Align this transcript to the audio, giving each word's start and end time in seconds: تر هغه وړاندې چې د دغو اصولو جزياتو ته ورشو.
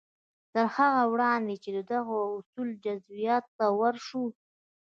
تر 0.53 0.65
هغه 0.75 1.01
وړاندې 1.13 1.55
چې 1.63 1.69
د 1.77 1.79
دغو 1.91 2.17
اصولو 2.37 2.73
جزياتو 2.83 3.51
ته 3.57 3.65
ورشو. 3.79 4.23